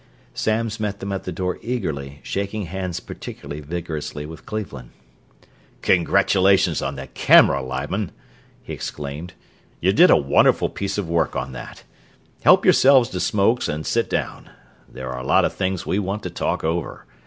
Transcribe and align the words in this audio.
Samms 0.33 0.79
met 0.79 0.99
them 0.99 1.11
at 1.11 1.25
the 1.25 1.31
door 1.31 1.59
eagerly, 1.61 2.21
shaking 2.23 2.63
hands 2.65 2.99
particularly 2.99 3.61
vigorously 3.61 4.25
with 4.25 4.47
Cleveland. 4.47 4.89
"Congratulations 5.83 6.81
on 6.81 6.95
that 6.95 7.13
camera, 7.13 7.61
Lyman!" 7.61 8.11
he 8.63 8.73
exclaimed. 8.73 9.33
"You 9.79 9.93
did 9.93 10.09
a 10.09 10.17
wonderful 10.17 10.69
piece 10.69 10.97
of 10.97 11.07
work 11.07 11.35
on 11.35 11.51
that. 11.51 11.83
Help 12.41 12.65
yourselves 12.65 13.09
to 13.09 13.19
smokes 13.19 13.67
and 13.69 13.85
sit 13.85 14.09
down 14.09 14.49
there 14.91 15.11
are 15.11 15.19
a 15.19 15.23
lot 15.23 15.45
of 15.45 15.53
things 15.53 15.85
we 15.85 15.99
want 15.99 16.23
to 16.23 16.31
talk 16.31 16.63
over. 16.63 17.05